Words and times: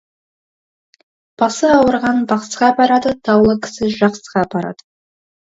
Басы 1.41 1.69
ауырған 1.73 2.23
бақсыға 2.33 2.71
барады, 2.81 3.15
даулы 3.31 3.57
кісі 3.69 3.93
жақсыға 4.01 4.49
барады. 4.57 4.89